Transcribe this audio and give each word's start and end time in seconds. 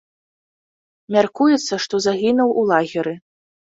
Мяркуецца, 1.15 1.73
што 1.85 1.95
загінуў 2.09 2.49
у 2.63 2.67
лагеры. 2.71 3.13